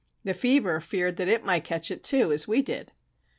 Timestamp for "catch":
1.63-1.91